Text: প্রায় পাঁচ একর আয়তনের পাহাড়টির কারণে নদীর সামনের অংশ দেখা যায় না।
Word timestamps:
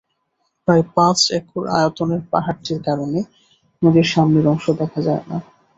প্রায় 0.67 0.83
পাঁচ 0.95 1.19
একর 1.37 1.63
আয়তনের 1.77 2.21
পাহাড়টির 2.31 2.79
কারণে 2.87 3.19
নদীর 3.81 4.07
সামনের 4.13 4.45
অংশ 4.47 4.65
দেখা 4.81 4.99
যায় 5.07 5.23
না। 5.27 5.37